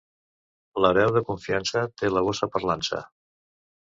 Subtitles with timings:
[0.85, 3.03] L'hereu de confiança té la bossa per l'ansa.